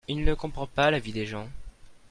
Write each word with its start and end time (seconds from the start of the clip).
Il 0.07 0.23
ne 0.23 0.33
comprend 0.33 0.65
pas 0.65 0.89
la 0.89 0.97
vie 0.97 1.11
des 1.13 1.27
gens. 1.27 1.47